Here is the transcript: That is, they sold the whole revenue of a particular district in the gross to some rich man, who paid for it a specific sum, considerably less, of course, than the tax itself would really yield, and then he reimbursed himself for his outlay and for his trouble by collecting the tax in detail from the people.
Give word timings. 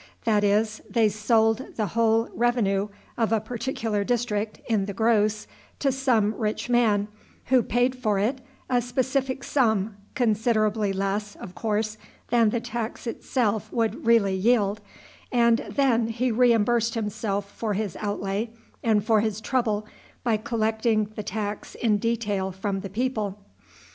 That 0.23 0.43
is, 0.43 0.81
they 0.89 1.09
sold 1.09 1.75
the 1.75 1.85
whole 1.85 2.27
revenue 2.33 2.87
of 3.19 3.31
a 3.31 3.39
particular 3.39 4.03
district 4.03 4.59
in 4.67 4.85
the 4.85 4.95
gross 4.95 5.45
to 5.77 5.91
some 5.91 6.33
rich 6.33 6.71
man, 6.71 7.07
who 7.49 7.61
paid 7.61 7.95
for 7.95 8.17
it 8.17 8.41
a 8.67 8.81
specific 8.81 9.43
sum, 9.43 9.95
considerably 10.15 10.91
less, 10.91 11.35
of 11.35 11.53
course, 11.53 11.99
than 12.29 12.49
the 12.49 12.59
tax 12.59 13.05
itself 13.05 13.71
would 13.71 14.07
really 14.07 14.33
yield, 14.33 14.81
and 15.31 15.65
then 15.69 16.07
he 16.07 16.31
reimbursed 16.31 16.95
himself 16.95 17.51
for 17.51 17.73
his 17.75 17.95
outlay 17.97 18.49
and 18.83 19.05
for 19.05 19.21
his 19.21 19.39
trouble 19.39 19.85
by 20.23 20.35
collecting 20.35 21.11
the 21.15 21.21
tax 21.21 21.75
in 21.75 21.99
detail 21.99 22.51
from 22.51 22.79
the 22.79 22.89
people. 22.89 23.37